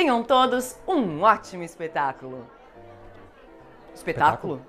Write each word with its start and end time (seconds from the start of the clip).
Tenham 0.00 0.24
todos 0.24 0.78
um 0.88 1.20
ótimo 1.20 1.62
espetáculo. 1.62 2.46
Espetáculo? 3.94 4.64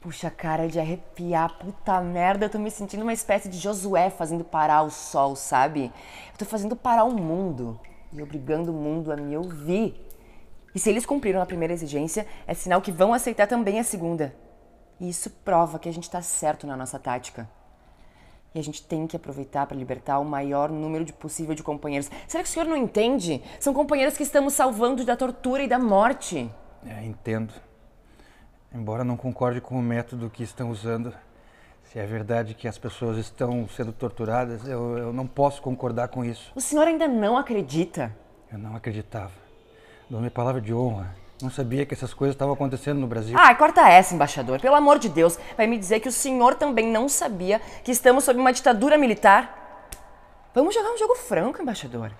Puxa, 0.00 0.30
cara 0.30 0.66
de 0.66 0.80
arrepiar, 0.80 1.58
puta 1.58 2.00
merda, 2.00 2.46
eu 2.46 2.50
tô 2.50 2.58
me 2.58 2.70
sentindo 2.70 3.02
uma 3.02 3.12
espécie 3.12 3.50
de 3.50 3.58
Josué 3.58 4.08
fazendo 4.08 4.44
parar 4.44 4.82
o 4.82 4.90
sol, 4.90 5.36
sabe? 5.36 5.92
Eu 6.32 6.38
tô 6.38 6.46
fazendo 6.46 6.74
parar 6.74 7.04
o 7.04 7.12
mundo 7.12 7.78
e 8.10 8.22
obrigando 8.22 8.72
o 8.72 8.74
mundo 8.74 9.12
a 9.12 9.16
me 9.16 9.36
ouvir. 9.36 10.08
E 10.74 10.78
se 10.78 10.88
eles 10.88 11.04
cumpriram 11.04 11.42
a 11.42 11.46
primeira 11.46 11.74
exigência, 11.74 12.26
é 12.46 12.54
sinal 12.54 12.80
que 12.80 12.90
vão 12.90 13.12
aceitar 13.12 13.46
também 13.46 13.78
a 13.78 13.84
segunda. 13.84 14.34
E 14.98 15.10
isso 15.10 15.28
prova 15.44 15.78
que 15.78 15.90
a 15.90 15.92
gente 15.92 16.08
tá 16.08 16.22
certo 16.22 16.66
na 16.66 16.74
nossa 16.74 16.98
tática. 16.98 17.57
E 18.54 18.58
a 18.58 18.62
gente 18.62 18.82
tem 18.82 19.06
que 19.06 19.16
aproveitar 19.16 19.66
para 19.66 19.76
libertar 19.76 20.18
o 20.18 20.24
maior 20.24 20.70
número 20.70 21.04
de 21.04 21.12
possível 21.12 21.54
de 21.54 21.62
companheiros. 21.62 22.10
Será 22.26 22.42
que 22.42 22.48
o 22.48 22.52
senhor 22.52 22.66
não 22.66 22.76
entende? 22.76 23.42
São 23.60 23.74
companheiros 23.74 24.16
que 24.16 24.22
estamos 24.22 24.54
salvando 24.54 25.04
da 25.04 25.16
tortura 25.16 25.62
e 25.62 25.68
da 25.68 25.78
morte. 25.78 26.50
É, 26.86 27.04
entendo. 27.04 27.52
Embora 28.74 29.04
não 29.04 29.16
concorde 29.16 29.60
com 29.60 29.78
o 29.78 29.82
método 29.82 30.30
que 30.30 30.42
estão 30.42 30.70
usando, 30.70 31.12
se 31.84 31.98
é 31.98 32.06
verdade 32.06 32.54
que 32.54 32.68
as 32.68 32.78
pessoas 32.78 33.16
estão 33.18 33.66
sendo 33.68 33.92
torturadas, 33.92 34.66
eu, 34.66 34.98
eu 34.98 35.12
não 35.12 35.26
posso 35.26 35.62
concordar 35.62 36.08
com 36.08 36.24
isso. 36.24 36.52
O 36.54 36.60
senhor 36.60 36.86
ainda 36.86 37.08
não 37.08 37.36
acredita? 37.36 38.14
Eu 38.52 38.58
não 38.58 38.76
acreditava. 38.76 39.32
Dou 40.08 40.20
minha 40.20 40.30
palavra 40.30 40.60
de 40.60 40.72
honra. 40.72 41.14
Não 41.40 41.50
sabia 41.50 41.86
que 41.86 41.94
essas 41.94 42.12
coisas 42.12 42.34
estavam 42.34 42.54
acontecendo 42.54 42.98
no 42.98 43.06
Brasil. 43.06 43.36
Ah, 43.38 43.54
corta 43.54 43.88
essa, 43.88 44.12
embaixador. 44.12 44.60
Pelo 44.60 44.74
amor 44.74 44.98
de 44.98 45.08
Deus, 45.08 45.38
vai 45.56 45.68
me 45.68 45.78
dizer 45.78 46.00
que 46.00 46.08
o 46.08 46.12
senhor 46.12 46.56
também 46.56 46.86
não 46.90 47.08
sabia 47.08 47.60
que 47.84 47.92
estamos 47.92 48.24
sob 48.24 48.40
uma 48.40 48.52
ditadura 48.52 48.98
militar? 48.98 49.86
Vamos 50.52 50.74
jogar 50.74 50.90
um 50.90 50.98
jogo 50.98 51.14
franco, 51.14 51.62
embaixador. 51.62 52.10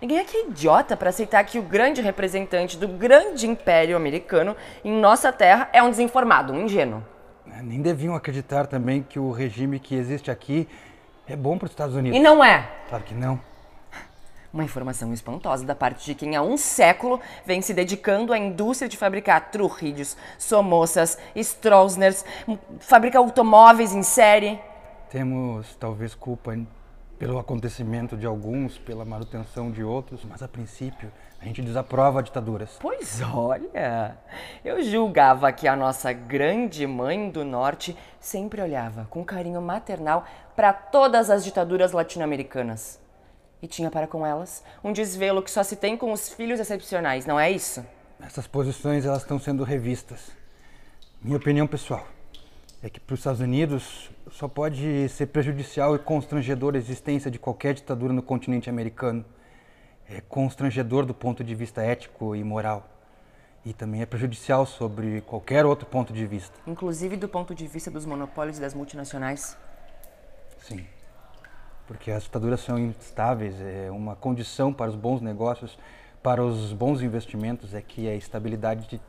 Ninguém 0.00 0.18
aqui 0.18 0.36
é 0.36 0.48
idiota 0.48 0.96
para 0.96 1.10
aceitar 1.10 1.44
que 1.44 1.58
o 1.58 1.62
grande 1.62 2.02
representante 2.02 2.76
do 2.76 2.88
grande 2.88 3.46
império 3.46 3.96
americano 3.96 4.56
em 4.84 4.92
nossa 4.92 5.32
terra 5.32 5.68
é 5.72 5.80
um 5.80 5.90
desinformado, 5.90 6.52
um 6.52 6.64
ingênuo. 6.64 7.02
É, 7.50 7.62
Nem 7.62 7.80
deviam 7.80 8.14
acreditar 8.16 8.66
também 8.66 9.02
que 9.02 9.20
o 9.20 9.30
regime 9.30 9.78
que 9.78 9.94
existe 9.94 10.32
aqui 10.32 10.68
é 11.28 11.36
bom 11.36 11.56
para 11.56 11.66
os 11.66 11.70
Estados 11.70 11.94
Unidos. 11.94 12.18
E 12.18 12.22
não 12.22 12.44
é. 12.44 12.68
Claro 12.88 13.04
que 13.04 13.14
não. 13.14 13.40
Uma 14.54 14.62
informação 14.62 15.12
espantosa 15.12 15.66
da 15.66 15.74
parte 15.74 16.06
de 16.06 16.14
quem 16.14 16.36
há 16.36 16.40
um 16.40 16.56
século 16.56 17.20
vem 17.44 17.60
se 17.60 17.74
dedicando 17.74 18.32
à 18.32 18.38
indústria 18.38 18.88
de 18.88 18.96
fabricar 18.96 19.50
Trujillos, 19.50 20.16
Somosas, 20.38 21.18
Stroessners, 21.34 22.24
fabrica 22.78 23.18
automóveis 23.18 23.92
em 23.92 24.04
série. 24.04 24.60
Temos 25.10 25.74
talvez 25.74 26.14
culpa 26.14 26.56
pelo 27.18 27.40
acontecimento 27.40 28.16
de 28.16 28.26
alguns, 28.26 28.78
pela 28.78 29.04
manutenção 29.04 29.72
de 29.72 29.82
outros, 29.82 30.24
mas 30.24 30.40
a 30.40 30.46
princípio 30.46 31.10
a 31.40 31.44
gente 31.44 31.60
desaprova 31.60 32.22
ditaduras. 32.22 32.78
Pois 32.78 33.20
olha, 33.34 34.16
eu 34.64 34.80
julgava 34.84 35.50
que 35.50 35.66
a 35.66 35.74
nossa 35.74 36.12
grande 36.12 36.86
mãe 36.86 37.28
do 37.28 37.44
norte 37.44 37.98
sempre 38.20 38.62
olhava 38.62 39.08
com 39.10 39.24
carinho 39.24 39.60
maternal 39.60 40.24
para 40.54 40.72
todas 40.72 41.28
as 41.28 41.42
ditaduras 41.42 41.90
latino-americanas. 41.90 43.02
E 43.64 43.66
tinha 43.66 43.90
para 43.90 44.06
com 44.06 44.26
elas 44.26 44.62
um 44.84 44.92
desvelo 44.92 45.42
que 45.42 45.50
só 45.50 45.62
se 45.62 45.74
tem 45.74 45.96
com 45.96 46.12
os 46.12 46.28
filhos 46.28 46.60
excepcionais, 46.60 47.24
não 47.24 47.40
é 47.40 47.50
isso? 47.50 47.82
Essas 48.20 48.46
posições 48.46 49.06
elas 49.06 49.22
estão 49.22 49.38
sendo 49.38 49.64
revistas. 49.64 50.32
Minha 51.22 51.38
opinião 51.38 51.66
pessoal 51.66 52.06
é 52.82 52.90
que 52.90 53.00
para 53.00 53.14
os 53.14 53.20
Estados 53.20 53.40
Unidos 53.40 54.10
só 54.30 54.46
pode 54.48 55.08
ser 55.08 55.28
prejudicial 55.28 55.96
e 55.96 55.98
constrangedor 55.98 56.74
a 56.74 56.76
existência 56.76 57.30
de 57.30 57.38
qualquer 57.38 57.72
ditadura 57.72 58.12
no 58.12 58.22
continente 58.22 58.68
americano. 58.68 59.24
É 60.06 60.20
constrangedor 60.20 61.06
do 61.06 61.14
ponto 61.14 61.42
de 61.42 61.54
vista 61.54 61.80
ético 61.80 62.36
e 62.36 62.44
moral. 62.44 62.86
E 63.64 63.72
também 63.72 64.02
é 64.02 64.06
prejudicial 64.06 64.66
sobre 64.66 65.22
qualquer 65.22 65.64
outro 65.64 65.86
ponto 65.86 66.12
de 66.12 66.26
vista. 66.26 66.54
Inclusive 66.66 67.16
do 67.16 67.30
ponto 67.30 67.54
de 67.54 67.66
vista 67.66 67.90
dos 67.90 68.04
monopólios 68.04 68.58
e 68.58 68.60
das 68.60 68.74
multinacionais. 68.74 69.56
Sim. 70.58 70.84
Porque 71.86 72.10
as 72.10 72.22
ditaduras 72.22 72.60
são 72.60 72.78
instáveis, 72.78 73.54
é 73.60 73.90
uma 73.90 74.16
condição 74.16 74.72
para 74.72 74.90
os 74.90 74.96
bons 74.96 75.20
negócios, 75.20 75.78
para 76.22 76.42
os 76.42 76.72
bons 76.72 77.02
investimentos 77.02 77.74
é 77.74 77.82
que 77.82 78.08
a 78.08 78.14
estabilidade 78.14 78.88
de- 78.88 79.00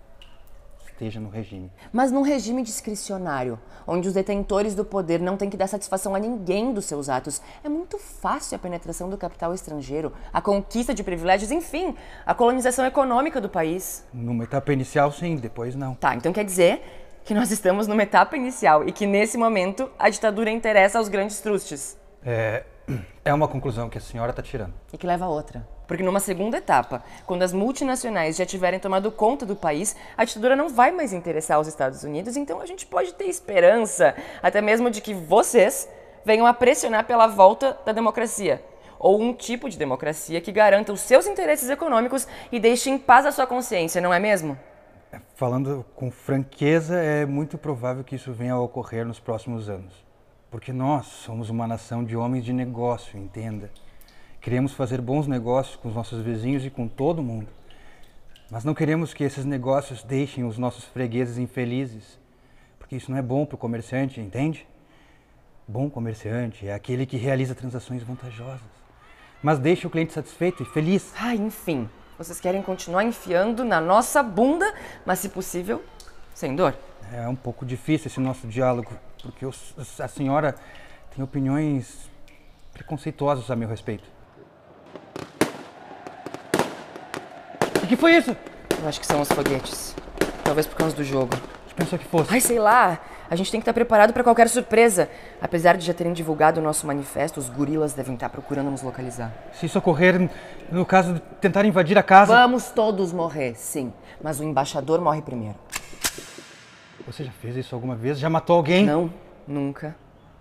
esteja 0.85 1.19
no 1.19 1.29
regime. 1.29 1.69
Mas 1.91 2.09
num 2.11 2.21
regime 2.21 2.61
discricionário, 2.63 3.59
onde 3.85 4.07
os 4.07 4.13
detentores 4.13 4.75
do 4.75 4.83
poder 4.85 5.19
não 5.19 5.35
têm 5.37 5.49
que 5.49 5.57
dar 5.57 5.67
satisfação 5.67 6.15
a 6.15 6.19
ninguém 6.19 6.73
dos 6.73 6.85
seus 6.85 7.09
atos, 7.09 7.41
é 7.63 7.69
muito 7.69 7.97
fácil 7.97 8.55
a 8.55 8.59
penetração 8.59 9.09
do 9.09 9.17
capital 9.17 9.53
estrangeiro, 9.53 10.11
a 10.31 10.41
conquista 10.41 10.93
de 10.93 11.03
privilégios, 11.03 11.51
enfim, 11.51 11.95
a 12.25 12.33
colonização 12.33 12.85
econômica 12.85 13.39
do 13.41 13.49
país. 13.49 14.05
Numa 14.13 14.43
etapa 14.45 14.71
inicial, 14.71 15.11
sim, 15.11 15.35
depois 15.35 15.75
não. 15.75 15.95
Tá, 15.95 16.15
então 16.15 16.31
quer 16.31 16.45
dizer 16.45 16.81
que 17.25 17.33
nós 17.33 17.51
estamos 17.51 17.87
numa 17.87 18.03
etapa 18.03 18.37
inicial 18.37 18.87
e 18.87 18.91
que 18.91 19.05
nesse 19.05 19.37
momento 19.37 19.89
a 19.99 20.09
ditadura 20.09 20.49
interessa 20.49 20.97
aos 20.97 21.09
grandes 21.09 21.39
trustes. 21.41 21.97
É, 22.25 22.63
é 23.23 23.33
uma 23.33 23.47
conclusão 23.47 23.89
que 23.89 23.97
a 23.97 24.01
senhora 24.01 24.31
está 24.31 24.41
tirando. 24.41 24.73
E 24.91 24.97
que 24.97 25.05
leva 25.05 25.25
a 25.25 25.29
outra. 25.29 25.67
Porque 25.87 26.03
numa 26.03 26.19
segunda 26.19 26.57
etapa, 26.57 27.03
quando 27.25 27.43
as 27.43 27.53
multinacionais 27.53 28.35
já 28.35 28.45
tiverem 28.45 28.79
tomado 28.79 29.11
conta 29.11 29.45
do 29.45 29.55
país, 29.55 29.95
a 30.17 30.25
ditadura 30.25 30.55
não 30.55 30.69
vai 30.69 30.91
mais 30.91 31.13
interessar 31.13 31.57
aos 31.57 31.67
Estados 31.67 32.03
Unidos, 32.03 32.35
então 32.35 32.59
a 32.59 32.65
gente 32.65 32.85
pode 32.85 33.13
ter 33.13 33.25
esperança, 33.25 34.15
até 34.41 34.61
mesmo 34.61 34.89
de 34.89 35.01
que 35.01 35.13
vocês 35.13 35.87
venham 36.25 36.47
a 36.47 36.53
pressionar 36.53 37.05
pela 37.05 37.27
volta 37.27 37.77
da 37.85 37.91
democracia. 37.91 38.63
Ou 38.97 39.21
um 39.21 39.33
tipo 39.33 39.69
de 39.69 39.77
democracia 39.77 40.41
que 40.41 40.51
garanta 40.51 40.91
os 40.91 41.01
seus 41.01 41.27
interesses 41.27 41.69
econômicos 41.69 42.27
e 42.51 42.59
deixe 42.59 42.89
em 42.89 42.97
paz 42.97 43.25
a 43.25 43.31
sua 43.31 43.45
consciência, 43.45 44.01
não 44.01 44.13
é 44.13 44.19
mesmo? 44.19 44.57
Falando 45.35 45.85
com 45.95 46.09
franqueza, 46.09 46.95
é 46.95 47.25
muito 47.25 47.57
provável 47.57 48.03
que 48.03 48.15
isso 48.15 48.33
venha 48.33 48.53
a 48.53 48.59
ocorrer 48.59 49.05
nos 49.05 49.19
próximos 49.19 49.69
anos. 49.69 50.04
Porque 50.49 50.71
nós 50.71 51.07
somos 51.07 51.49
uma 51.49 51.67
nação 51.67 52.03
de 52.03 52.15
homens 52.15 52.45
de 52.45 52.53
negócio, 52.53 53.19
entenda. 53.19 53.69
Queremos 54.39 54.73
fazer 54.73 55.01
bons 55.01 55.27
negócios 55.27 55.75
com 55.75 55.89
os 55.89 55.95
nossos 55.95 56.21
vizinhos 56.21 56.65
e 56.65 56.69
com 56.69 56.87
todo 56.87 57.23
mundo. 57.23 57.47
Mas 58.49 58.63
não 58.63 58.75
queremos 58.75 59.13
que 59.13 59.23
esses 59.23 59.43
negócios 59.43 60.03
deixem 60.03 60.43
os 60.43 60.57
nossos 60.57 60.85
fregueses 60.85 61.37
infelizes. 61.37 62.19
Porque 62.77 62.95
isso 62.95 63.09
não 63.09 63.17
é 63.17 63.21
bom 63.21 63.45
para 63.45 63.55
o 63.55 63.57
comerciante, 63.57 64.21
entende? 64.21 64.67
Bom 65.67 65.89
comerciante 65.89 66.67
é 66.67 66.73
aquele 66.73 67.07
que 67.07 67.17
realiza 67.17 67.55
transações 67.55 68.03
vantajosas. 68.03 68.61
Mas 69.41 69.57
deixa 69.57 69.87
o 69.87 69.89
cliente 69.89 70.13
satisfeito 70.13 70.61
e 70.61 70.65
feliz. 70.67 71.11
Ah, 71.19 71.35
enfim, 71.35 71.89
vocês 72.17 72.39
querem 72.39 72.61
continuar 72.61 73.03
enfiando 73.03 73.65
na 73.65 73.81
nossa 73.81 74.21
bunda, 74.21 74.71
mas 75.05 75.19
se 75.19 75.29
possível, 75.29 75.83
sem 76.35 76.55
dor. 76.55 76.75
É 77.11 77.27
um 77.27 77.35
pouco 77.35 77.65
difícil 77.65 78.07
esse 78.07 78.19
nosso 78.19 78.45
diálogo, 78.45 78.91
porque 79.23 79.45
a 79.45 80.07
senhora 80.07 80.53
tem 81.15 81.23
opiniões 81.23 82.09
preconceituosas 82.73 83.49
a 83.49 83.55
meu 83.55 83.69
respeito. 83.69 84.03
O 87.81 87.87
que 87.87 87.95
foi 87.95 88.17
isso? 88.17 88.35
Eu 88.81 88.87
acho 88.87 88.99
que 88.99 89.05
são 89.07 89.21
os 89.21 89.29
foguetes. 89.29 89.95
Talvez 90.43 90.67
por 90.67 90.75
causa 90.75 90.95
do 90.95 91.03
jogo. 91.03 91.35
Você 91.67 91.75
pensou 91.75 91.97
que 91.97 92.05
fosse? 92.05 92.33
Ai, 92.33 92.41
sei 92.41 92.59
lá. 92.59 92.99
A 93.29 93.35
gente 93.35 93.49
tem 93.49 93.59
que 93.59 93.63
estar 93.63 93.73
preparado 93.73 94.11
para 94.11 94.23
qualquer 94.23 94.49
surpresa. 94.49 95.09
Apesar 95.41 95.77
de 95.77 95.85
já 95.85 95.93
terem 95.93 96.11
divulgado 96.11 96.59
o 96.59 96.63
nosso 96.63 96.85
manifesto, 96.85 97.39
os 97.39 97.49
gorilas 97.49 97.93
devem 97.93 98.15
estar 98.15 98.29
procurando 98.29 98.69
nos 98.69 98.81
localizar. 98.81 99.31
Se 99.53 99.67
isso 99.67 99.79
ocorrer, 99.79 100.29
no 100.71 100.85
caso 100.85 101.13
de 101.13 101.19
tentar 101.39 101.63
invadir 101.65 101.97
a 101.97 102.03
casa. 102.03 102.33
Vamos 102.33 102.69
todos 102.71 103.13
morrer, 103.13 103.55
sim. 103.55 103.93
Mas 104.21 104.39
o 104.39 104.43
embaixador 104.43 104.99
morre 104.99 105.21
primeiro. 105.21 105.55
Você 107.05 107.23
já 107.23 107.31
fez 107.31 107.55
isso 107.55 107.75
alguma 107.75 107.95
vez? 107.95 108.17
Já 108.17 108.29
matou 108.29 108.55
alguém? 108.55 108.85
Não, 108.85 109.13
nunca. 109.47 109.95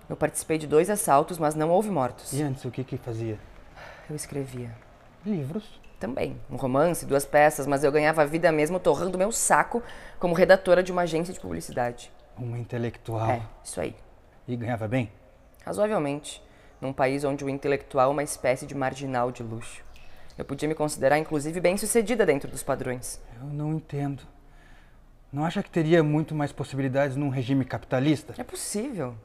Eu 0.09 0.17
participei 0.17 0.59
de 0.59 0.67
dois 0.67 0.89
assaltos, 0.89 1.39
mas 1.39 1.55
não 1.55 1.71
houve 1.71 1.91
mortos. 1.91 2.33
E 2.33 2.43
antes, 2.43 2.65
o 2.65 2.71
que 2.71 2.83
que 2.85 2.97
fazia? 2.97 3.39
Eu 4.09 4.17
escrevia. 4.17 4.71
Livros. 5.25 5.81
Também. 5.99 6.39
Um 6.51 6.57
romance, 6.57 7.07
duas 7.07 7.25
peças, 7.25 7.67
mas 7.67 7.85
eu 7.85 7.93
ganhava 7.93 8.23
a 8.23 8.27
vida 8.27 8.51
mesmo 8.53 8.79
torrando 8.79 9.17
meu 9.17 9.33
saco 9.33 9.83
como 10.19 10.35
redatora 10.35 10.83
de 10.83 10.93
uma 10.93 11.03
agência 11.03 11.33
de 11.33 11.41
publicidade. 11.41 12.11
Uma 12.37 12.59
intelectual. 12.59 13.31
É, 13.31 13.43
isso 13.63 13.81
aí. 13.81 13.95
E 14.47 14.57
ganhava 14.57 14.89
bem? 14.89 15.11
Razoavelmente. 15.65 16.43
Num 16.81 16.93
país 16.93 17.25
onde 17.25 17.45
o 17.45 17.49
intelectual 17.49 18.09
é 18.11 18.13
uma 18.13 18.23
espécie 18.23 18.67
de 18.67 18.75
marginal 18.75 19.31
de 19.31 19.43
luxo. 19.43 19.83
Eu 20.37 20.45
podia 20.45 20.69
me 20.69 20.75
considerar, 20.75 21.19
inclusive, 21.19 21.61
bem 21.61 21.77
sucedida 21.77 22.27
dentro 22.27 22.51
dos 22.51 22.63
padrões. 22.63 23.21
Eu 23.41 23.47
não 23.47 23.73
entendo. 23.75 24.23
Não 25.35 25.45
acha 25.45 25.65
que 25.65 25.71
teria 25.71 26.01
muito 26.01 26.33
mais 26.33 26.53
possibilidades 26.53 27.17
num 27.17 27.29
regime 27.29 27.65
capitalista? 27.65 28.37
É 28.39 28.45
possível. 28.45 29.17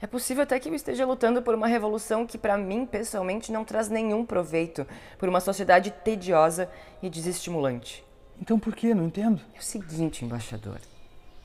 É 0.00 0.06
possível 0.06 0.44
até 0.44 0.60
que 0.60 0.68
eu 0.68 0.74
esteja 0.76 1.04
lutando 1.04 1.42
por 1.42 1.56
uma 1.56 1.66
revolução 1.66 2.24
que, 2.24 2.38
para 2.38 2.56
mim, 2.56 2.86
pessoalmente, 2.86 3.50
não 3.50 3.64
traz 3.64 3.88
nenhum 3.88 4.24
proveito, 4.24 4.86
por 5.18 5.28
uma 5.28 5.40
sociedade 5.40 5.90
tediosa 5.90 6.70
e 7.02 7.10
desestimulante. 7.10 8.04
Então 8.40 8.60
por 8.60 8.76
que? 8.76 8.94
Não 8.94 9.06
entendo. 9.06 9.40
É 9.56 9.58
o 9.58 9.62
seguinte, 9.62 10.24
embaixador. 10.24 10.78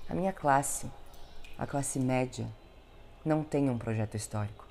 A 0.07 0.13
minha 0.13 0.31
classe, 0.31 0.85
a 1.57 1.65
classe 1.65 1.99
média, 1.99 2.45
não 3.25 3.43
tem 3.43 3.71
um 3.71 3.77
projeto 3.79 4.13
histórico. 4.13 4.67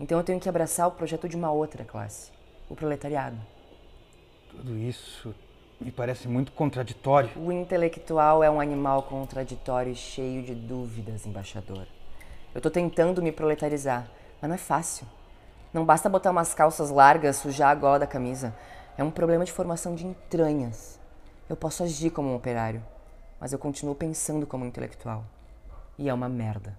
Então 0.00 0.18
eu 0.18 0.24
tenho 0.24 0.40
que 0.40 0.48
abraçar 0.48 0.88
o 0.88 0.92
projeto 0.92 1.28
de 1.28 1.36
uma 1.36 1.52
outra 1.52 1.84
classe, 1.84 2.32
o 2.68 2.74
proletariado. 2.74 3.38
Tudo 4.50 4.76
isso 4.76 5.32
me 5.82 5.90
parece 5.90 6.28
muito 6.28 6.52
contraditório. 6.52 7.30
O 7.36 7.50
intelectual 7.50 8.42
é 8.42 8.50
um 8.50 8.60
animal 8.60 9.02
contraditório 9.02 9.92
e 9.92 9.96
cheio 9.96 10.42
de 10.42 10.54
dúvidas, 10.54 11.26
embaixador. 11.26 11.86
Eu 12.54 12.60
tô 12.60 12.70
tentando 12.70 13.22
me 13.22 13.32
proletarizar, 13.32 14.08
mas 14.40 14.48
não 14.48 14.54
é 14.54 14.58
fácil. 14.58 15.06
Não 15.72 15.84
basta 15.84 16.08
botar 16.08 16.30
umas 16.30 16.54
calças 16.54 16.90
largas, 16.90 17.36
sujar 17.36 17.70
a 17.70 17.74
gola 17.74 17.98
da 17.98 18.06
camisa. 18.06 18.54
É 18.96 19.02
um 19.02 19.10
problema 19.10 19.44
de 19.44 19.52
formação 19.52 19.94
de 19.94 20.06
entranhas. 20.06 21.00
Eu 21.48 21.56
posso 21.56 21.82
agir 21.82 22.10
como 22.10 22.28
um 22.28 22.36
operário, 22.36 22.82
mas 23.40 23.52
eu 23.52 23.58
continuo 23.58 23.94
pensando 23.94 24.46
como 24.46 24.64
um 24.64 24.68
intelectual. 24.68 25.24
E 25.98 26.08
é 26.08 26.14
uma 26.14 26.28
merda. 26.28 26.78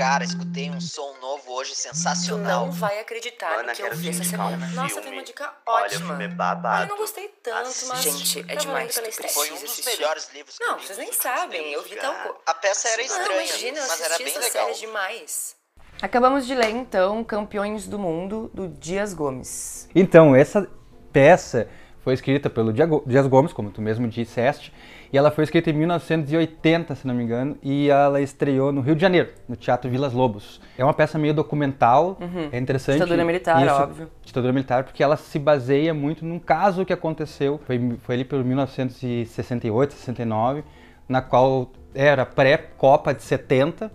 Cara, 0.00 0.24
escutei 0.24 0.70
um 0.70 0.80
som 0.80 1.14
novo 1.20 1.52
hoje 1.52 1.74
sensacional. 1.74 2.70
vai 2.70 2.98
acreditar 3.00 3.58
Ana, 3.58 3.74
quero 3.74 4.00
te 4.00 4.08
indicar 4.08 4.46
um 4.46 4.56
Nossa, 4.56 4.88
filme. 4.88 5.02
tem 5.02 5.12
uma 5.12 5.22
dica 5.22 5.52
Olha, 5.66 5.82
o 5.82 5.84
ótima. 5.84 6.06
filme 6.06 6.24
é 6.24 6.28
babado. 6.28 6.84
eu 6.84 6.88
não 6.88 6.96
gostei 6.96 7.28
tanto, 7.42 7.68
mas... 7.86 8.00
Gente, 8.00 8.40
é 8.48 8.56
demais, 8.56 8.98
Foi 9.34 9.52
um 9.52 9.60
dos 9.60 9.84
melhores 9.84 10.30
livros 10.32 10.56
que 10.56 10.64
eu 10.64 10.68
Não, 10.68 10.78
vocês 10.78 10.96
nem 10.96 11.12
sabem, 11.12 11.70
eu 11.74 11.82
vi 11.82 11.96
tal 11.96 12.14
coisa. 12.14 12.38
A 12.46 12.54
peça 12.54 12.88
era 12.88 12.96
Não, 12.96 13.04
estranha, 13.04 13.44
imagina, 13.44 13.78
eu 13.78 13.88
mas 13.88 14.00
era 14.00 14.16
bem 14.16 14.26
essa 14.28 14.38
legal. 14.38 14.66
série 14.68 14.80
demais. 14.80 15.56
Acabamos 16.00 16.46
de 16.46 16.54
ler, 16.54 16.70
então, 16.70 17.22
Campeões 17.22 17.86
do 17.86 17.98
Mundo, 17.98 18.50
do 18.54 18.68
Dias 18.68 19.12
Gomes. 19.12 19.86
Então, 19.94 20.34
essa 20.34 20.66
peça 21.12 21.68
foi 22.02 22.14
escrita 22.14 22.48
pelo 22.48 22.72
Dias 22.72 23.26
Gomes, 23.26 23.52
como 23.52 23.70
tu 23.70 23.82
mesmo 23.82 24.08
disseste, 24.08 24.72
e 25.12 25.18
ela 25.18 25.30
foi 25.30 25.44
escrita 25.44 25.70
em 25.70 25.72
1980, 25.72 26.94
se 26.94 27.06
não 27.06 27.14
me 27.14 27.24
engano, 27.24 27.56
e 27.62 27.88
ela 27.90 28.20
estreou 28.20 28.70
no 28.70 28.80
Rio 28.80 28.94
de 28.94 29.00
Janeiro, 29.00 29.30
no 29.48 29.56
Teatro 29.56 29.90
Vilas 29.90 30.12
Lobos. 30.12 30.60
É 30.78 30.84
uma 30.84 30.94
peça 30.94 31.18
meio 31.18 31.34
documental, 31.34 32.16
é 32.52 32.58
interessante. 32.58 32.94
Ditadura 32.94 33.24
militar, 33.24 33.64
Isso, 33.66 33.74
óbvio. 33.74 34.10
Ditadura 34.24 34.52
militar, 34.52 34.84
porque 34.84 35.02
ela 35.02 35.16
se 35.16 35.38
baseia 35.38 35.92
muito 35.92 36.24
num 36.24 36.38
caso 36.38 36.84
que 36.84 36.92
aconteceu, 36.92 37.60
foi, 37.66 37.96
foi 38.02 38.14
ali 38.14 38.24
pelo 38.24 38.44
1968, 38.44 39.94
69, 39.94 40.64
na 41.08 41.20
qual 41.20 41.70
era 41.94 42.24
pré-Copa 42.24 43.12
de 43.12 43.22
70, 43.22 43.90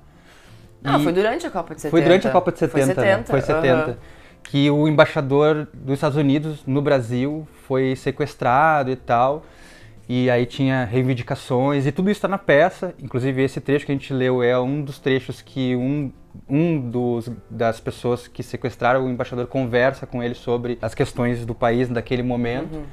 Ah, 0.83 0.99
foi 0.99 1.13
durante 1.13 1.47
a 1.47 1.49
Copa 1.49 1.73
de 1.73 1.81
70. 1.81 1.91
foi 1.91 2.01
durante 2.01 2.27
a 2.27 2.31
Copa 2.31 2.51
de 2.51 2.59
70, 2.59 2.93
Foi 2.93 3.03
né? 3.03 3.11
70. 3.15 3.31
Foi 3.31 3.41
70. 3.41 3.73
aham. 3.73 3.97
Que 4.43 4.69
o 4.69 4.87
embaixador 4.87 5.67
dos 5.73 5.95
Estados 5.95 6.15
Unidos 6.17 6.63
no 6.67 6.79
Brasil 6.79 7.47
foi 7.67 7.95
sequestrado 7.95 8.91
e 8.91 8.95
tal. 8.95 9.43
E 10.07 10.29
aí 10.29 10.45
tinha 10.45 10.85
reivindicações 10.85 11.85
e 11.87 11.91
tudo 11.91 12.09
isso 12.11 12.19
está 12.19 12.27
na 12.27 12.37
peça. 12.37 12.93
Inclusive 13.01 13.41
esse 13.43 13.59
trecho 13.59 13.85
que 13.85 13.91
a 13.91 13.95
gente 13.95 14.13
leu 14.13 14.43
é 14.43 14.59
um 14.59 14.81
dos 14.83 14.99
trechos 14.99 15.41
que 15.41 15.75
um, 15.75 16.11
um 16.47 16.79
dos, 16.79 17.31
das 17.49 17.79
pessoas 17.79 18.27
que 18.27 18.43
sequestraram 18.43 19.05
o 19.05 19.09
embaixador 19.09 19.47
conversa 19.47 20.05
com 20.05 20.21
ele 20.21 20.35
sobre 20.35 20.77
as 20.81 20.93
questões 20.93 21.43
do 21.45 21.55
país 21.55 21.89
naquele 21.89 22.21
momento. 22.21 22.75
Uhum. 22.75 22.83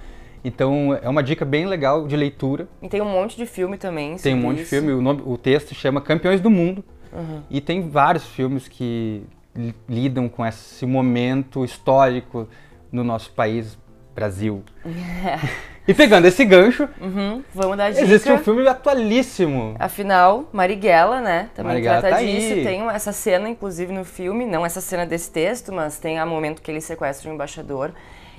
Então 0.44 0.98
é 1.02 1.08
uma 1.08 1.22
dica 1.22 1.44
bem 1.44 1.66
legal 1.66 2.06
de 2.06 2.16
leitura. 2.16 2.66
E 2.80 2.88
tem 2.88 3.00
um 3.02 3.10
monte 3.12 3.36
de 3.36 3.44
filme 3.46 3.76
também. 3.76 4.16
Tem 4.16 4.34
um 4.34 4.38
monte 4.38 4.56
de 4.56 4.62
isso. 4.62 4.70
filme, 4.70 4.92
o, 4.92 5.02
nome- 5.02 5.22
o 5.26 5.36
texto 5.36 5.74
chama 5.74 6.00
Campeões 6.00 6.40
do 6.40 6.50
Mundo. 6.50 6.82
Uhum. 7.12 7.42
E 7.50 7.60
tem 7.60 7.88
vários 7.90 8.26
filmes 8.26 8.66
que 8.68 9.22
li- 9.54 9.74
lidam 9.86 10.30
com 10.30 10.44
esse 10.46 10.86
momento 10.86 11.62
histórico 11.62 12.48
no 12.90 13.04
nosso 13.04 13.30
país, 13.32 13.78
Brasil. 14.14 14.62
e 15.86 15.92
pegando 15.94 16.26
esse 16.26 16.44
gancho, 16.44 16.88
Uhum, 17.00 17.42
Vamos 17.54 17.76
dar 17.76 17.90
dica. 17.90 18.02
existe 18.04 18.30
um 18.30 18.38
filme 18.38 18.66
atualíssimo. 18.68 19.74
Afinal, 19.78 20.44
Marighella, 20.52 21.20
né? 21.20 21.48
Também 21.54 21.72
Marighella 21.74 22.00
trata 22.00 22.16
tá 22.16 22.22
disso. 22.22 22.54
aí. 22.54 22.64
Tem 22.64 22.88
essa 22.90 23.12
cena, 23.12 23.48
inclusive, 23.48 23.92
no 23.92 24.04
filme. 24.04 24.46
Não 24.46 24.64
essa 24.64 24.80
cena 24.80 25.04
desse 25.06 25.30
texto, 25.30 25.72
mas 25.72 25.98
tem 25.98 26.18
a 26.18 26.26
momento 26.26 26.62
que 26.62 26.70
ele 26.70 26.80
sequestra 26.80 27.30
o 27.30 27.34
embaixador. 27.34 27.92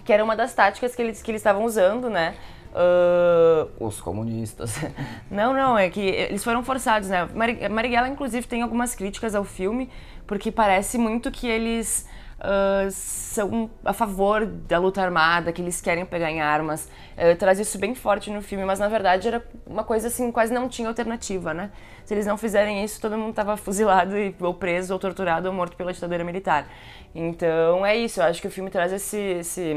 Que 0.05 0.11
era 0.13 0.23
uma 0.23 0.35
das 0.35 0.53
táticas 0.53 0.95
que 0.95 1.01
eles 1.01 1.21
que 1.21 1.31
eles 1.31 1.39
estavam 1.39 1.63
usando, 1.63 2.09
né? 2.09 2.33
Ah, 2.75 3.67
os 3.79 4.01
comunistas. 4.01 4.75
Não, 5.29 5.53
não, 5.53 5.77
é 5.77 5.89
que 5.89 5.99
eles 6.01 6.43
foram 6.43 6.63
forçados, 6.63 7.09
né? 7.09 7.27
Mari- 7.33 7.67
Marighella, 7.69 8.07
inclusive, 8.07 8.45
tem 8.47 8.61
algumas 8.61 8.95
críticas 8.95 9.33
ao 9.35 9.43
filme, 9.43 9.89
porque 10.27 10.51
parece 10.51 10.97
muito 10.97 11.31
que 11.31 11.47
eles 11.47 12.07
ah, 12.43 12.87
são 12.91 13.69
a 13.83 13.93
favor 13.93 14.45
da 14.45 14.77
luta 14.77 15.01
armada, 15.01 15.51
que 15.51 15.61
eles 15.61 15.81
querem 15.81 16.05
pegar 16.05 16.29
em 16.31 16.41
armas. 16.41 16.87
Eh, 17.17 17.35
traz 17.35 17.59
isso 17.59 17.77
bem 17.79 17.95
forte 17.95 18.29
no 18.29 18.41
filme, 18.41 18.65
mas 18.65 18.79
na 18.79 18.87
verdade 18.87 19.27
era 19.27 19.43
uma 19.65 19.83
coisa 19.83 20.07
assim, 20.07 20.31
quase 20.31 20.53
não 20.53 20.69
tinha 20.69 20.87
alternativa, 20.87 21.53
né? 21.53 21.71
Se 22.05 22.13
eles 22.13 22.25
não 22.25 22.37
fizerem 22.37 22.83
isso, 22.83 22.99
todo 23.01 23.17
mundo 23.17 23.29
estava 23.31 23.57
fuzilado, 23.57 24.17
e, 24.17 24.35
ou 24.39 24.53
preso, 24.53 24.93
ou 24.93 24.99
torturado, 24.99 25.47
ou 25.47 25.53
morto 25.53 25.75
pela 25.77 25.93
ditadura 25.93 26.23
militar. 26.23 26.67
Então 27.15 27.85
é 27.85 27.95
isso, 27.95 28.19
eu 28.19 28.25
acho 28.25 28.41
que 28.41 28.47
o 28.47 28.51
filme 28.51 28.69
traz 28.69 28.91
esse, 28.93 29.17
esse, 29.17 29.73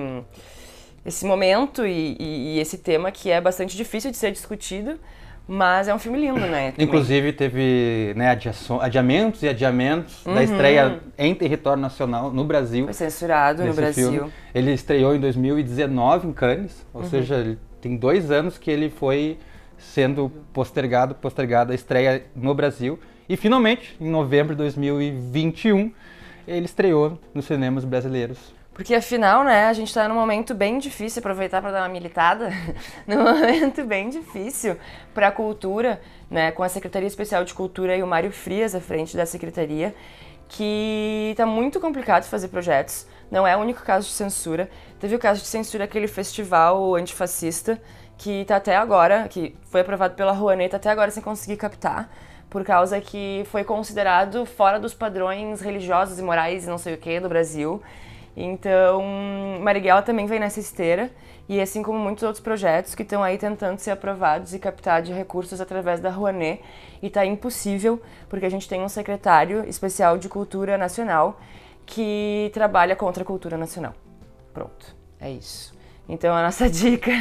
esse 1.05 1.25
momento 1.25 1.87
e, 1.87 2.17
e- 2.19 2.57
e 2.57 2.59
esse 2.61 2.79
tema 2.79 3.13
que 3.13 3.31
é 3.31 3.41
bastante 3.41 3.77
difícil 3.77 4.11
de 4.11 4.17
ser 4.17 4.33
discutido, 4.33 4.99
mas 5.49 5.87
é 5.87 5.95
um 5.95 5.99
filme 5.99 6.19
lindo, 6.19 6.41
né? 6.41 6.73
também. 6.73 6.87
Inclusive 6.87 7.33
teve 7.33 8.13
né, 8.17 8.37
adiamentos 8.81 9.43
e 9.43 9.49
adiamentos 9.49 10.25
da 10.25 10.43
estreia 10.43 11.01
em 11.17 11.35
território 11.35 11.81
nacional 11.81 12.33
no 12.33 12.45
Brasil. 12.45 12.85
Foi 12.85 12.93
censurado 12.93 13.65
no 13.65 13.73
Brasil. 13.73 14.11
filme. 14.11 14.33
Ele 14.55 14.73
estreou 14.73 15.15
em 15.15 15.21
2019 15.21 16.29
em 16.29 16.33
Cannes, 16.33 16.85
ou 16.93 17.05
seja, 17.05 17.37
ele 17.37 17.59
tem 17.81 17.97
dois 17.97 18.31
anos 18.31 18.59
que 18.59 18.71
ele 18.71 18.91
foi 18.91 19.39
sendo 19.79 20.31
postergado, 20.53 21.15
postergado 21.15 21.71
a 21.71 21.75
estreia 21.75 22.25
no 22.35 22.55
Brasil. 22.55 22.99
E 23.29 23.37
finalmente, 23.37 23.97
em 24.01 24.09
novembro 24.09 24.55
de 24.55 24.59
2021, 24.59 25.93
ele 26.49 26.65
estreou 26.65 27.19
nos 27.35 27.45
cinemas 27.45 27.85
brasileiros. 27.85 28.56
Porque 28.77 28.95
afinal, 28.95 29.43
né, 29.43 29.65
a 29.65 29.73
gente 29.73 29.93
tá 29.93 30.07
num 30.07 30.15
momento 30.15 30.55
bem 30.55 30.79
difícil, 30.79 31.21
aproveitar 31.21 31.63
para 31.63 31.73
dar 31.73 31.81
uma 31.81 31.89
militada, 31.89 32.51
num 33.09 33.25
momento 33.25 33.83
bem 33.85 34.11
difícil 34.11 34.77
para 35.15 35.29
a 35.29 35.33
cultura, 35.33 35.99
né, 36.31 36.53
com 36.53 36.63
a 36.63 36.69
Secretaria 36.69 37.07
Especial 37.07 37.43
de 37.43 37.55
Cultura 37.55 37.97
e 37.97 38.03
o 38.03 38.07
Mário 38.07 38.31
Frias 38.31 38.75
à 38.75 38.81
frente 38.81 39.17
da 39.17 39.25
secretaria, 39.25 39.95
que 40.47 41.33
tá 41.39 41.47
muito 41.47 41.81
complicado 41.81 42.25
fazer 42.25 42.49
projetos. 42.49 43.07
Não 43.31 43.47
é 43.47 43.57
o 43.57 43.61
único 43.61 43.83
caso 43.83 44.09
de 44.09 44.13
censura. 44.13 44.69
Teve 45.01 45.17
o 45.17 45.19
caso 45.19 45.41
de 45.41 45.47
censura 45.47 45.85
aquele 45.85 46.07
festival 46.07 46.95
antifascista 46.97 47.81
que 48.19 48.45
tá 48.45 48.57
até 48.57 48.77
agora, 48.77 49.27
que 49.27 49.57
foi 49.71 49.81
aprovado 49.81 50.15
pela 50.15 50.33
Rouanet, 50.33 50.73
tá 50.73 50.77
até 50.77 50.91
agora 50.91 51.11
sem 51.11 51.23
conseguir 51.23 51.57
captar, 51.57 52.11
por 52.51 52.63
causa 52.63 53.01
que 53.01 53.43
foi 53.47 53.65
considerado 53.65 54.45
fora 54.45 54.79
dos 54.79 54.93
padrões 54.93 55.63
religiosos 55.63 56.19
e 56.19 56.23
morais 56.23 56.65
e 56.65 56.69
não 56.69 56.77
sei 56.77 56.93
o 56.93 56.99
que 56.99 57.19
do 57.19 57.29
Brasil. 57.31 57.83
Então, 58.37 59.03
Marighella 59.63 60.03
também 60.03 60.27
vem 60.27 60.39
nessa 60.39 60.61
esteira, 60.61 61.11
e 61.49 61.59
assim 61.59 61.83
como 61.83 61.99
muitos 61.99 62.23
outros 62.23 62.43
projetos 62.43 62.95
que 62.95 63.03
estão 63.03 63.23
aí 63.23 63.39
tentando 63.39 63.79
ser 63.79 63.93
aprovados 63.93 64.53
e 64.53 64.59
captar 64.59 65.01
de 65.01 65.11
recursos 65.11 65.59
através 65.59 66.01
da 66.01 66.11
Rouanet, 66.11 66.61
e 67.03 67.09
tá 67.09 67.25
impossível, 67.25 68.01
porque 68.29 68.45
a 68.45 68.51
gente 68.51 68.69
tem 68.69 68.83
um 68.83 68.89
secretário 68.91 69.65
especial 69.67 70.19
de 70.19 70.29
cultura 70.29 70.77
nacional 70.77 71.41
que 71.87 72.51
trabalha 72.53 72.95
contra 72.95 73.23
a 73.23 73.27
cultura 73.27 73.57
nacional. 73.57 73.95
Pronto, 74.53 74.95
é 75.19 75.31
isso. 75.31 75.75
Então 76.07 76.35
a 76.35 76.43
nossa 76.43 76.69
dica. 76.71 77.13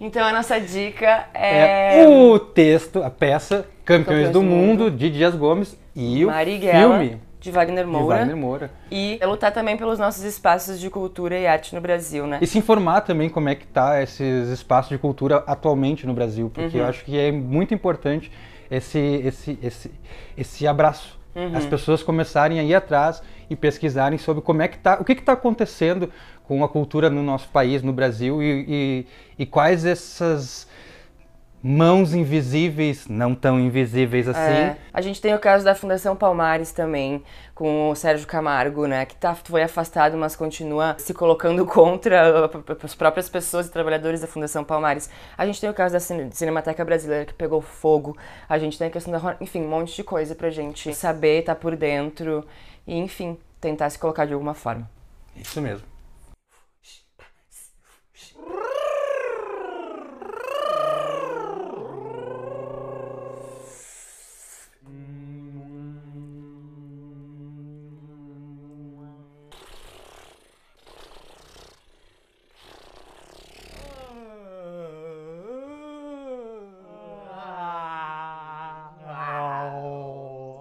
então 0.00 0.24
a 0.24 0.32
nossa 0.32 0.58
dica 0.58 1.28
é. 1.34 2.04
É 2.04 2.08
o 2.08 2.38
texto, 2.38 3.02
a 3.02 3.10
peça 3.10 3.66
Campeões, 3.84 4.28
Campeões 4.28 4.30
do, 4.30 4.40
do 4.40 4.42
mundo, 4.42 4.90
de 4.90 5.10
Dias 5.10 5.34
Gomes 5.34 5.76
e 5.94 6.24
o 6.24 6.28
Marighella, 6.28 6.98
filme 6.98 7.27
de 7.40 7.50
Wagner 7.50 7.84
de 7.84 7.90
Moura. 7.90 8.18
Wagner 8.18 8.36
Moura. 8.36 8.70
E 8.90 9.18
lutar 9.24 9.52
também 9.52 9.76
pelos 9.76 9.98
nossos 9.98 10.24
espaços 10.24 10.80
de 10.80 10.90
cultura 10.90 11.38
e 11.38 11.46
arte 11.46 11.74
no 11.74 11.80
Brasil, 11.80 12.26
né? 12.26 12.38
E 12.40 12.46
se 12.46 12.58
informar 12.58 13.02
também 13.02 13.28
como 13.28 13.48
é 13.48 13.54
que 13.54 13.66
tá 13.66 14.02
esses 14.02 14.48
espaços 14.48 14.90
de 14.90 14.98
cultura 14.98 15.44
atualmente 15.46 16.06
no 16.06 16.14
Brasil, 16.14 16.50
porque 16.52 16.76
Uhum. 16.76 16.82
eu 16.82 16.88
acho 16.88 17.04
que 17.04 17.16
é 17.18 17.30
muito 17.30 17.72
importante 17.72 18.30
esse, 18.70 18.98
esse, 18.98 19.58
esse, 19.62 19.90
esse 20.36 20.66
abraço. 20.66 21.16
As 21.54 21.64
pessoas 21.64 22.02
começarem 22.02 22.58
a 22.58 22.64
ir 22.64 22.74
atrás 22.74 23.22
e 23.48 23.54
pesquisarem 23.54 24.18
sobre 24.18 24.42
como 24.42 24.60
é 24.60 24.66
que 24.66 24.76
tá, 24.76 24.98
o 25.00 25.04
que 25.04 25.12
está 25.12 25.34
acontecendo 25.34 26.10
com 26.42 26.64
a 26.64 26.68
cultura 26.68 27.08
no 27.08 27.22
nosso 27.22 27.48
país, 27.50 27.80
no 27.80 27.92
Brasil, 27.92 28.42
e, 28.42 28.64
e, 28.68 29.06
e 29.38 29.46
quais 29.46 29.84
essas 29.84 30.66
mãos 31.62 32.14
invisíveis, 32.14 33.06
não 33.08 33.34
tão 33.34 33.58
invisíveis 33.58 34.28
assim. 34.28 34.40
É. 34.40 34.76
A 34.92 35.00
gente 35.00 35.20
tem 35.20 35.34
o 35.34 35.38
caso 35.38 35.64
da 35.64 35.74
Fundação 35.74 36.14
Palmares 36.14 36.72
também, 36.72 37.22
com 37.54 37.90
o 37.90 37.94
Sérgio 37.96 38.26
Camargo, 38.26 38.86
né, 38.86 39.04
que 39.04 39.16
tá, 39.16 39.34
foi 39.34 39.62
afastado, 39.62 40.16
mas 40.16 40.36
continua 40.36 40.94
se 40.98 41.12
colocando 41.12 41.66
contra 41.66 42.48
as 42.82 42.94
próprias 42.94 43.28
pessoas 43.28 43.66
e 43.66 43.70
trabalhadores 43.72 44.20
da 44.20 44.26
Fundação 44.26 44.62
Palmares. 44.62 45.10
A 45.36 45.44
gente 45.44 45.60
tem 45.60 45.68
o 45.68 45.74
caso 45.74 45.92
da 45.94 46.00
Cine- 46.00 46.30
Cinemateca 46.32 46.84
Brasileira 46.84 47.24
que 47.24 47.34
pegou 47.34 47.60
fogo. 47.60 48.16
A 48.48 48.58
gente 48.58 48.78
tem 48.78 48.86
a 48.86 48.90
questão 48.90 49.12
da, 49.12 49.36
enfim, 49.40 49.62
um 49.62 49.68
monte 49.68 49.96
de 49.96 50.04
coisa 50.04 50.34
pra 50.34 50.50
gente 50.50 50.94
saber, 50.94 51.40
estar 51.40 51.56
por 51.56 51.74
dentro 51.74 52.44
e, 52.86 52.96
enfim, 52.96 53.36
tentar 53.60 53.90
se 53.90 53.98
colocar 53.98 54.24
de 54.24 54.32
alguma 54.32 54.54
forma. 54.54 54.88
Isso 55.36 55.60
mesmo. 55.60 55.84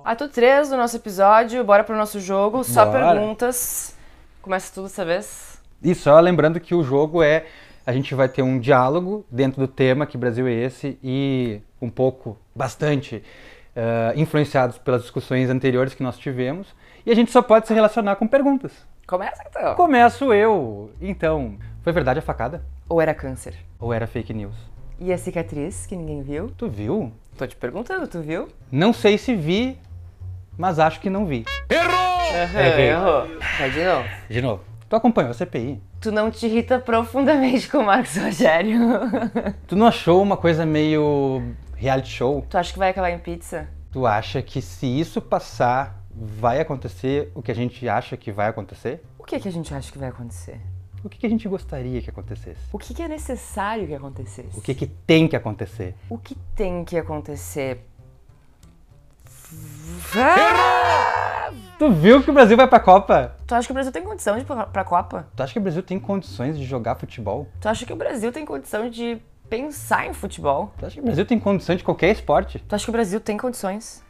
Ato 0.07 0.29
3 0.29 0.69
do 0.69 0.77
nosso 0.77 0.95
episódio, 0.95 1.61
bora 1.65 1.83
pro 1.83 1.93
nosso 1.93 2.21
jogo. 2.21 2.63
Só 2.63 2.85
Bora. 2.85 3.11
perguntas. 3.13 3.93
Começa 4.41 4.73
tudo 4.73 4.85
dessa 4.85 5.03
vez. 5.03 5.61
E 5.83 5.93
só 5.93 6.17
lembrando 6.21 6.61
que 6.61 6.73
o 6.73 6.81
jogo 6.81 7.21
é. 7.21 7.45
A 7.85 7.91
gente 7.91 8.15
vai 8.15 8.29
ter 8.29 8.41
um 8.41 8.57
diálogo 8.57 9.25
dentro 9.29 9.59
do 9.59 9.67
tema 9.67 10.05
Que 10.05 10.17
Brasil 10.17 10.47
é 10.47 10.53
esse? 10.53 10.97
e 11.03 11.59
um 11.81 11.89
pouco, 11.89 12.37
bastante, 12.55 13.21
eh, 13.75 14.13
influenciados 14.15 14.77
pelas 14.77 15.01
discussões 15.01 15.49
anteriores 15.49 15.93
que 15.93 16.01
nós 16.01 16.17
tivemos. 16.17 16.73
E 17.05 17.11
a 17.11 17.13
gente 17.13 17.29
só 17.29 17.41
pode 17.41 17.67
se 17.67 17.73
relacionar 17.73 18.15
com 18.15 18.25
perguntas. 18.25 18.71
Começa 19.05 19.43
então. 19.45 19.75
Começo 19.75 20.33
eu. 20.33 20.89
Então, 21.01 21.57
foi 21.83 21.91
verdade 21.91 22.19
a 22.19 22.21
facada? 22.21 22.63
Ou 22.87 23.01
era 23.01 23.13
câncer? 23.13 23.55
Ou 23.77 23.91
era 23.93 24.07
fake 24.07 24.33
news? 24.33 24.55
E 25.01 25.11
a 25.11 25.17
cicatriz 25.17 25.85
que 25.85 25.97
ninguém 25.97 26.21
viu? 26.21 26.49
Tu 26.57 26.69
viu? 26.69 27.11
Tô 27.37 27.45
te 27.45 27.57
perguntando, 27.57 28.07
tu 28.07 28.21
viu? 28.21 28.47
Não 28.71 28.93
sei 28.93 29.17
se 29.17 29.35
vi, 29.35 29.77
mas 30.57 30.79
acho 30.79 30.99
que 30.99 31.09
não 31.09 31.25
vi. 31.25 31.45
Errei. 31.69 32.89
errou. 32.89 33.27
Vai 33.57 33.71
de 33.71 33.83
novo. 33.83 34.09
De 34.29 34.41
novo. 34.41 34.63
Tu 34.89 34.95
acompanhou 34.95 35.31
a 35.31 35.33
CPI? 35.33 35.81
Tu 35.99 36.11
não 36.11 36.31
te 36.31 36.45
irrita 36.45 36.79
profundamente 36.79 37.69
com 37.69 37.79
o 37.79 37.85
Marcos 37.85 38.15
Rogério? 38.15 38.79
Tu 39.67 39.75
não 39.75 39.87
achou 39.87 40.21
uma 40.21 40.37
coisa 40.37 40.65
meio 40.65 41.43
reality 41.75 42.09
show? 42.09 42.45
tu 42.49 42.57
acha 42.57 42.71
que 42.71 42.79
vai 42.79 42.89
acabar 42.89 43.11
em 43.11 43.19
pizza? 43.19 43.67
Tu 43.91 44.05
acha 44.05 44.41
que 44.41 44.61
se 44.61 44.85
isso 44.87 45.21
passar, 45.21 46.03
vai 46.11 46.59
acontecer 46.59 47.31
o 47.35 47.41
que 47.41 47.51
a 47.51 47.55
gente 47.55 47.87
acha 47.87 48.15
que 48.15 48.31
vai 48.31 48.47
acontecer? 48.47 49.03
O 49.19 49.23
que, 49.23 49.39
que 49.39 49.47
a 49.47 49.51
gente 49.51 49.73
acha 49.73 49.91
que 49.91 49.97
vai 49.97 50.09
acontecer? 50.09 50.61
O 51.03 51.09
que, 51.09 51.19
que 51.19 51.25
a 51.25 51.29
gente 51.29 51.47
gostaria 51.47 52.01
que 52.01 52.09
acontecesse? 52.09 52.59
O 52.71 52.77
que, 52.77 52.93
que 52.93 53.01
é 53.01 53.07
necessário 53.07 53.87
que 53.87 53.93
acontecesse? 53.93 54.57
O 54.57 54.61
que, 54.61 54.73
que 54.73 54.87
tem 54.87 55.27
que 55.27 55.35
acontecer? 55.35 55.95
O 56.09 56.17
que 56.17 56.35
tem 56.55 56.83
que 56.83 56.97
acontecer? 56.97 57.86
Tu 61.77 61.91
viu 61.91 62.23
que 62.23 62.29
o 62.29 62.33
Brasil 62.33 62.55
vai 62.57 62.67
pra 62.67 62.79
Copa? 62.79 63.35
Tu 63.45 63.53
acha 63.53 63.67
que 63.67 63.71
o 63.71 63.73
Brasil 63.73 63.91
tem 63.91 64.03
condição 64.03 64.35
de 64.35 64.41
ir 64.41 64.45
pra, 64.45 64.65
pra 64.65 64.83
Copa? 64.83 65.27
Tu 65.35 65.43
acha 65.43 65.53
que 65.53 65.59
o 65.59 65.61
Brasil 65.61 65.83
tem 65.83 65.99
condições 65.99 66.57
de 66.57 66.65
jogar 66.65 66.95
futebol? 66.95 67.47
Tu 67.59 67.67
acha 67.67 67.85
que 67.85 67.93
o 67.93 67.95
Brasil 67.95 68.31
tem 68.31 68.45
condição 68.45 68.89
de 68.89 69.21
pensar 69.49 70.07
em 70.07 70.13
futebol? 70.13 70.73
Tu 70.77 70.85
acha 70.85 70.95
que 70.95 71.01
o 71.01 71.03
Brasil 71.05 71.25
tem 71.25 71.39
condições 71.39 71.77
de 71.77 71.83
qualquer 71.83 72.11
esporte? 72.11 72.59
Tu 72.59 72.75
acha 72.75 72.85
que 72.85 72.89
o 72.89 72.93
Brasil 72.93 73.19
tem 73.19 73.37
condições? 73.37 74.03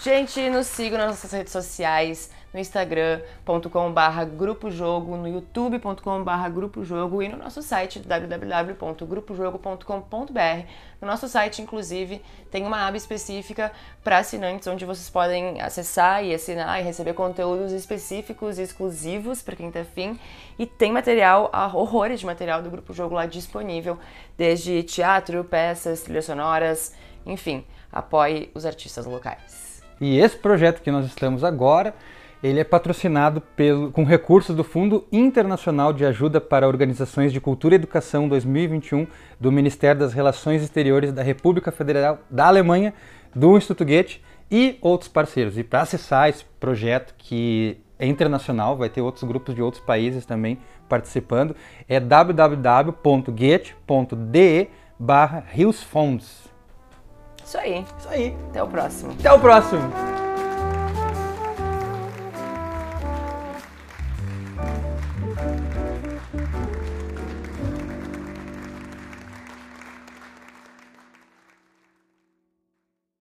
Gente, 0.00 0.48
nos 0.50 0.66
sigam 0.66 0.98
nas 0.98 1.08
nossas 1.08 1.32
redes 1.32 1.52
sociais, 1.52 2.30
no 2.52 2.58
instagram.com.br 2.58 4.24
grupo 4.36 4.68
jogo, 4.70 5.16
no 5.16 5.28
youtube.com.br 5.28 6.48
grupo 6.52 6.84
jogo 6.84 7.22
e 7.22 7.28
no 7.28 7.36
nosso 7.36 7.62
site 7.62 8.00
www.grupojogo.com.br. 8.00 10.66
No 11.00 11.06
nosso 11.06 11.28
site, 11.28 11.62
inclusive, 11.62 12.20
tem 12.50 12.66
uma 12.66 12.84
aba 12.86 12.96
específica 12.96 13.70
para 14.02 14.18
assinantes 14.18 14.66
onde 14.66 14.84
vocês 14.84 15.08
podem 15.08 15.60
acessar 15.60 16.24
e 16.24 16.34
assinar 16.34 16.80
e 16.80 16.82
receber 16.82 17.14
conteúdos 17.14 17.70
específicos 17.72 18.58
e 18.58 18.62
exclusivos 18.62 19.42
para 19.42 19.54
quem 19.56 19.70
tá 19.70 19.80
afim. 19.80 20.18
E 20.58 20.66
tem 20.66 20.92
material, 20.92 21.50
horrores 21.72 22.20
de 22.20 22.26
material 22.26 22.62
do 22.62 22.70
Grupo 22.70 22.92
Jogo 22.92 23.14
lá 23.14 23.26
disponível, 23.26 23.96
desde 24.36 24.82
teatro, 24.82 25.44
peças, 25.44 26.02
trilhas 26.02 26.24
sonoras, 26.24 26.92
enfim, 27.24 27.64
apoie 27.92 28.50
os 28.54 28.66
artistas 28.66 29.06
locais. 29.06 29.82
E 30.00 30.18
esse 30.18 30.36
projeto 30.36 30.82
que 30.82 30.90
nós 30.90 31.06
estamos 31.06 31.44
agora, 31.44 31.94
ele 32.42 32.58
é 32.60 32.64
patrocinado 32.64 33.40
pelo, 33.40 33.92
com 33.92 34.04
recursos 34.04 34.56
do 34.56 34.64
Fundo 34.64 35.06
Internacional 35.12 35.92
de 35.92 36.06
Ajuda 36.06 36.40
para 36.40 36.66
Organizações 36.66 37.32
de 37.32 37.40
Cultura 37.40 37.74
e 37.74 37.76
Educação 37.76 38.28
2021 38.28 39.06
do 39.38 39.52
Ministério 39.52 40.00
das 40.00 40.14
Relações 40.14 40.62
Exteriores 40.62 41.12
da 41.12 41.22
República 41.22 41.70
Federal 41.70 42.18
da 42.30 42.46
Alemanha, 42.46 42.94
do 43.34 43.54
Instituto 43.56 43.84
Goethe 43.84 44.22
e 44.50 44.78
outros 44.80 45.08
parceiros. 45.08 45.56
E 45.58 45.62
para 45.62 45.82
acessar 45.82 46.28
esse 46.28 46.44
projeto 46.58 47.14
que 47.16 47.78
é 47.98 48.06
internacional, 48.06 48.76
vai 48.76 48.88
ter 48.88 49.02
outros 49.02 49.22
grupos 49.24 49.54
de 49.54 49.62
outros 49.62 49.84
países 49.84 50.24
também 50.24 50.58
participando, 50.88 51.54
é 51.86 52.00
www.goethe.de 52.00 54.68
barra. 54.98 55.44
Isso 57.44 57.58
aí, 57.58 57.84
Isso 57.98 58.08
aí. 58.08 58.34
até 58.48 58.62
o 58.62 58.68
próximo. 58.68 59.12
Até 59.12 59.30
o 59.32 59.38
próximo! 59.38 60.09